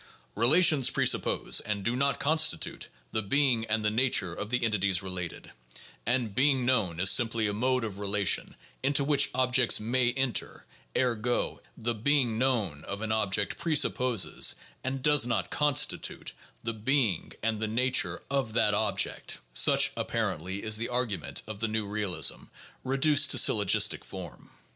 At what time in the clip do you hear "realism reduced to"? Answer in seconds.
21.85-23.37